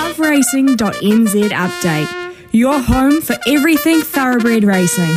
loveracing.nz 0.00 1.50
update, 1.50 2.34
your 2.52 2.80
home 2.80 3.20
for 3.20 3.36
everything 3.46 4.00
thoroughbred 4.00 4.64
racing. 4.64 5.14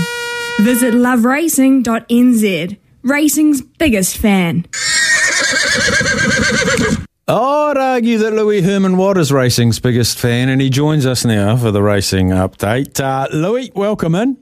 Visit 0.59 0.93
loveracing.nz, 0.93 2.77
racing's 3.03 3.61
biggest 3.61 4.17
fan. 4.17 4.65
I'd 7.25 7.77
argue 7.77 8.17
that 8.17 8.33
Louis 8.33 8.61
Herman 8.61 8.97
Watt 8.97 9.17
is 9.17 9.31
racing's 9.31 9.79
biggest 9.79 10.19
fan, 10.19 10.49
and 10.49 10.59
he 10.59 10.69
joins 10.69 11.05
us 11.05 11.23
now 11.23 11.55
for 11.55 11.71
the 11.71 11.81
racing 11.81 12.29
update. 12.29 12.99
Uh, 12.99 13.29
Louis, 13.33 13.71
welcome 13.73 14.15
in. 14.15 14.37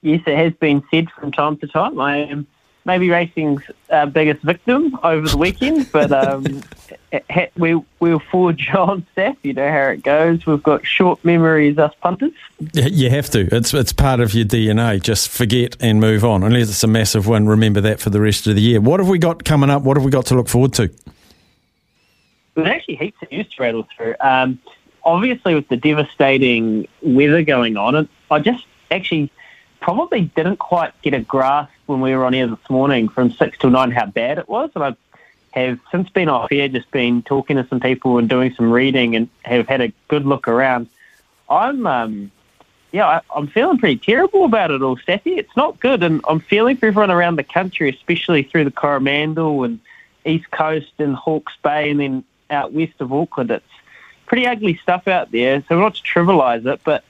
Yes, 0.00 0.22
it 0.26 0.36
has 0.36 0.54
been 0.54 0.82
said 0.90 1.10
from 1.10 1.30
time 1.30 1.58
to 1.58 1.66
time. 1.66 2.00
I 2.00 2.16
am 2.24 2.46
maybe 2.86 3.10
racing's 3.10 3.62
uh, 3.90 4.06
biggest 4.06 4.42
victim 4.42 4.98
over 5.02 5.28
the 5.28 5.36
weekend, 5.36 5.92
but 5.92 6.10
um, 6.10 6.62
we 7.56 7.80
we'll 8.00 8.18
forge 8.18 8.70
on, 8.74 9.06
Seth. 9.14 9.36
You 9.42 9.52
know 9.52 9.70
how 9.70 9.88
it 9.88 10.02
goes. 10.02 10.46
We've 10.46 10.62
got 10.62 10.86
short 10.86 11.24
memories, 11.24 11.78
us 11.78 11.94
punters. 12.00 12.32
You 12.74 13.10
have 13.10 13.30
to. 13.30 13.54
It's 13.54 13.74
it's 13.74 13.92
part 13.92 14.20
of 14.20 14.34
your 14.34 14.46
DNA. 14.46 15.02
Just 15.02 15.28
forget 15.28 15.76
and 15.80 16.00
move 16.00 16.24
on. 16.24 16.42
Unless 16.42 16.70
it's 16.70 16.84
a 16.84 16.88
massive 16.88 17.26
win, 17.26 17.48
remember 17.48 17.80
that 17.82 18.00
for 18.00 18.10
the 18.10 18.20
rest 18.20 18.46
of 18.46 18.54
the 18.54 18.62
year. 18.62 18.80
What 18.80 19.00
have 19.00 19.08
we 19.08 19.18
got 19.18 19.44
coming 19.44 19.70
up? 19.70 19.82
What 19.82 19.96
have 19.96 20.04
we 20.04 20.10
got 20.10 20.26
to 20.26 20.34
look 20.34 20.48
forward 20.48 20.72
to? 20.74 20.90
There's 22.54 22.68
actually 22.68 22.96
heaps 22.96 23.22
of 23.22 23.30
news 23.30 23.48
to 23.48 23.62
rattle 23.62 23.88
through. 23.96 24.14
Um, 24.20 24.60
obviously, 25.04 25.54
with 25.54 25.68
the 25.68 25.76
devastating 25.76 26.86
weather 27.00 27.42
going 27.42 27.76
on, 27.76 28.08
I 28.30 28.38
just 28.40 28.64
actually 28.90 29.30
probably 29.80 30.22
didn't 30.36 30.58
quite 30.58 30.92
get 31.02 31.14
a 31.14 31.20
grasp 31.20 31.72
when 31.86 32.00
we 32.00 32.14
were 32.14 32.24
on 32.24 32.34
air 32.34 32.46
this 32.46 32.70
morning 32.70 33.08
from 33.08 33.32
six 33.32 33.58
till 33.58 33.70
nine 33.70 33.90
how 33.90 34.06
bad 34.06 34.38
it 34.38 34.48
was, 34.48 34.70
and 34.74 34.84
I 34.84 34.96
have 35.52 35.78
since 35.90 36.08
been 36.08 36.28
off 36.28 36.50
air, 36.50 36.68
just 36.68 36.90
been 36.90 37.22
talking 37.22 37.56
to 37.56 37.66
some 37.68 37.80
people 37.80 38.18
and 38.18 38.28
doing 38.28 38.54
some 38.54 38.70
reading, 38.70 39.16
and 39.16 39.28
have 39.42 39.68
had 39.68 39.80
a 39.80 39.92
good 40.08 40.26
look 40.26 40.48
around. 40.48 40.88
I'm, 41.48 41.86
um, 41.86 42.30
yeah, 42.92 43.06
I, 43.06 43.20
I'm 43.34 43.46
feeling 43.46 43.78
pretty 43.78 43.98
terrible 43.98 44.44
about 44.44 44.70
it 44.70 44.82
all, 44.82 44.96
Staffy. 44.96 45.36
It's 45.36 45.56
not 45.56 45.80
good, 45.80 46.02
and 46.02 46.20
I'm 46.26 46.40
feeling 46.40 46.76
for 46.76 46.86
everyone 46.86 47.10
around 47.10 47.36
the 47.36 47.44
country, 47.44 47.90
especially 47.90 48.42
through 48.42 48.64
the 48.64 48.70
Coromandel 48.70 49.64
and 49.64 49.80
East 50.24 50.50
Coast 50.50 50.92
and 50.98 51.14
Hawke's 51.14 51.56
Bay, 51.62 51.90
and 51.90 52.00
then 52.00 52.24
out 52.50 52.72
west 52.72 53.00
of 53.00 53.12
Auckland. 53.12 53.50
It's 53.50 53.64
pretty 54.26 54.46
ugly 54.46 54.78
stuff 54.82 55.08
out 55.08 55.30
there. 55.30 55.62
So 55.68 55.78
not 55.78 55.94
to 55.96 56.02
trivialise 56.02 56.66
it, 56.66 56.80
but 56.84 57.04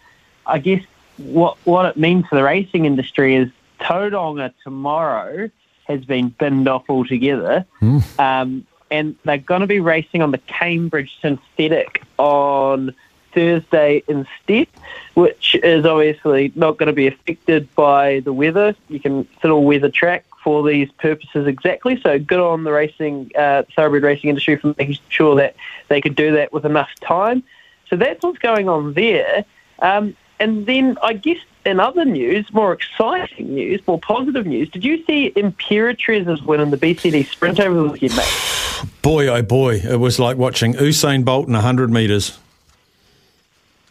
I 0.47 0.59
guess 0.59 0.83
what 1.19 1.57
what 1.65 1.87
it 1.87 1.97
means 1.97 2.27
for 2.27 2.35
the 2.37 2.43
racing 2.43 2.85
industry 2.85 3.37
is 3.37 3.51
Tauranga 3.81 4.53
tomorrow 4.65 5.51
has 5.87 6.05
been 6.05 6.29
binned 6.29 6.69
off 6.69 6.85
altogether. 6.89 7.65
Mm. 7.81 8.19
Um, 8.19 8.67
and 8.91 9.17
they're 9.25 9.39
going 9.39 9.63
to 9.63 9.67
be 9.67 9.81
racing 9.81 10.23
on 10.23 10.31
the 10.31 10.39
Cambridge 10.39 11.19
Synthetic 11.21 12.03
on 12.19 12.95
Thursday 13.33 14.03
instead, 14.07 14.69
which 15.15 15.55
is 15.63 15.87
obviously 15.87 16.53
not 16.55 16.77
going 16.77 16.89
to 16.89 16.93
be 16.93 17.07
affected 17.07 17.75
by 17.75 18.21
the 18.21 18.33
weather. 18.33 18.75
You 18.89 19.01
can 19.01 19.27
still 19.39 19.63
weather 19.63 19.89
track 19.89 20.27
for 20.45 20.67
these 20.67 20.91
purposes 20.93 21.47
exactly. 21.47 22.01
So 22.03 22.19
good 22.19 22.41
on 22.41 22.65
the 22.65 22.73
racing, 22.73 23.31
uh, 23.37 23.63
thoroughbred 23.75 24.03
racing 24.03 24.29
industry 24.29 24.57
for 24.57 24.75
making 24.79 24.99
sure 25.09 25.37
that 25.37 25.57
they 25.89 26.01
could 26.01 26.15
do 26.15 26.33
that 26.33 26.53
with 26.53 26.67
enough 26.67 26.91
time. 27.01 27.43
So 27.89 27.97
that's 27.97 28.23
what's 28.23 28.39
going 28.39 28.69
on 28.69 28.95
there. 28.95 29.45
Um, 29.79 30.17
and 30.39 30.67
then 30.67 30.99
I 31.03 31.13
guess 31.15 31.39
in 31.65 31.81
other 31.81 32.05
news, 32.05 32.53
more 32.53 32.73
exciting 32.73 33.55
news, 33.55 33.81
more 33.87 33.99
positive 33.99 34.47
news, 34.47 34.69
did 34.69 34.85
you 34.85 35.05
see 35.05 35.31
Imperatrix's 35.37 36.43
win 36.43 36.61
in 36.61 36.71
the 36.71 36.77
BCD 36.77 37.27
sprint 37.27 37.61
over 37.61 37.75
the 37.75 37.89
weekend, 37.89 38.17
mate? 38.17 38.85
Boy, 39.03 39.29
oh 39.29 39.43
boy, 39.43 39.77
it 39.77 40.01
was 40.01 40.19
like 40.19 40.37
watching 40.37 40.75
Usain 40.75 41.25
Bolt 41.25 41.47
in 41.47 41.53
100 41.55 41.91
metres. 41.91 42.39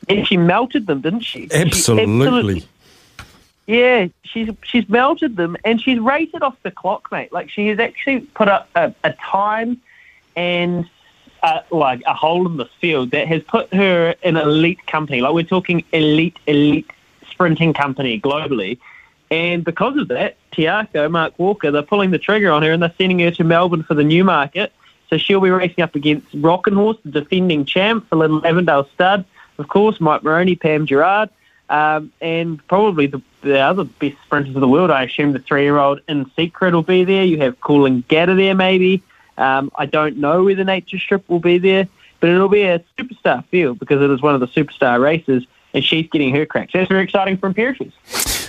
And 0.09 0.27
she 0.27 0.35
melted 0.35 0.87
them, 0.87 1.01
didn't 1.01 1.21
she? 1.21 1.47
Absolutely. 1.51 2.05
She 2.05 2.25
absolutely 2.27 2.67
yeah, 3.71 4.07
she's 4.23 4.49
she's 4.63 4.89
melted 4.89 5.37
them 5.37 5.55
and 5.63 5.79
she's 5.81 5.99
rated 5.99 6.41
off 6.41 6.57
the 6.63 6.71
clock, 6.71 7.09
mate. 7.11 7.31
Like 7.31 7.49
she 7.49 7.67
has 7.67 7.79
actually 7.79 8.21
put 8.21 8.49
up 8.49 8.69
a, 8.75 8.93
a 9.03 9.13
time 9.13 9.79
and 10.35 10.89
uh, 11.43 11.61
like 11.71 12.01
a 12.05 12.13
hole 12.13 12.45
in 12.47 12.57
the 12.57 12.65
field 12.79 13.11
that 13.11 13.27
has 13.27 13.41
put 13.43 13.73
her 13.73 14.15
in 14.23 14.35
elite 14.35 14.85
company. 14.87 15.21
Like 15.21 15.33
we're 15.33 15.43
talking 15.43 15.83
elite, 15.93 16.37
elite 16.47 16.89
sprinting 17.41 17.73
company 17.73 18.21
globally. 18.21 18.77
And 19.31 19.63
because 19.63 19.97
of 19.97 20.09
that, 20.09 20.35
Te 20.51 20.63
Akau, 20.65 21.09
Mark 21.09 21.33
Walker, 21.39 21.71
they're 21.71 21.81
pulling 21.81 22.11
the 22.11 22.19
trigger 22.19 22.51
on 22.51 22.61
her 22.61 22.71
and 22.71 22.83
they're 22.83 22.93
sending 22.99 23.17
her 23.19 23.31
to 23.31 23.43
Melbourne 23.43 23.81
for 23.81 23.95
the 23.95 24.03
Newmarket. 24.03 24.71
So 25.09 25.17
she'll 25.17 25.41
be 25.41 25.49
racing 25.49 25.83
up 25.83 25.95
against 25.95 26.27
Rockin' 26.35 26.75
Horse, 26.75 26.97
the 27.03 27.21
defending 27.21 27.65
champ, 27.65 28.07
for 28.09 28.17
Little 28.17 28.45
Avondale 28.45 28.87
Stud. 28.93 29.25
Of 29.57 29.67
course, 29.67 29.99
Mike 29.99 30.23
Moroney, 30.23 30.55
Pam 30.55 30.85
Gerard, 30.85 31.29
um, 31.69 32.11
and 32.21 32.65
probably 32.67 33.07
the, 33.07 33.21
the 33.41 33.59
other 33.59 33.85
best 33.85 34.17
sprinters 34.23 34.53
of 34.55 34.61
the 34.61 34.67
world. 34.67 34.91
I 34.91 35.03
assume 35.03 35.33
the 35.33 35.39
three-year-old 35.39 36.01
In 36.07 36.29
Secret 36.35 36.73
will 36.73 36.83
be 36.83 37.03
there. 37.05 37.23
You 37.23 37.39
have 37.39 37.59
Coolangatta 37.59 38.37
there, 38.37 38.55
maybe. 38.55 39.01
Um, 39.37 39.71
I 39.75 39.87
don't 39.87 40.17
know 40.17 40.43
whether 40.43 40.63
Nature 40.63 40.99
Strip 40.99 41.27
will 41.27 41.39
be 41.39 41.57
there, 41.57 41.87
but 42.19 42.29
it'll 42.29 42.49
be 42.49 42.63
a 42.63 42.83
superstar 42.97 43.43
field 43.45 43.79
because 43.79 44.01
it 44.01 44.11
is 44.11 44.21
one 44.21 44.35
of 44.35 44.41
the 44.41 44.47
superstar 44.47 45.01
races, 45.01 45.43
and 45.73 45.83
she's 45.83 46.07
getting 46.09 46.35
her 46.35 46.45
crack. 46.45 46.71
So 46.71 46.77
that's 46.77 46.89
very 46.89 47.03
exciting 47.03 47.37
for 47.37 47.51
Imperatrix. 47.51 47.91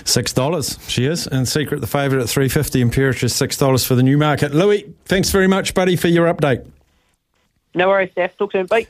Six 0.05 0.33
dollars, 0.33 0.77
she 0.87 1.05
is. 1.05 1.27
In 1.27 1.45
secret, 1.45 1.81
the 1.81 1.87
favourite 1.87 2.21
at 2.21 2.29
three 2.29 2.49
fifty. 2.49 2.83
Imperatrix 2.83 3.31
six 3.31 3.57
dollars 3.57 3.85
for 3.85 3.95
the 3.95 4.03
Newmarket. 4.03 4.53
Louis, 4.53 4.93
thanks 5.05 5.29
very 5.29 5.47
much, 5.47 5.73
buddy, 5.73 5.95
for 5.95 6.09
your 6.09 6.31
update. 6.31 6.65
No 7.73 7.87
worries, 7.87 8.11
Steph. 8.11 8.37
Talk 8.37 8.51
soon. 8.51 8.65
Bye. 8.67 8.87